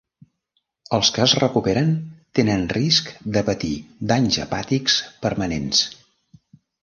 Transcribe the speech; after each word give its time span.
Els 0.97 1.09
que 1.17 1.21
es 1.25 1.33
recuperen 1.41 1.91
tenen 2.39 2.63
risc 2.77 3.11
de 3.35 3.43
patir 3.51 3.73
danys 4.13 4.39
hepàtics 4.45 4.95
permanents. 5.27 5.85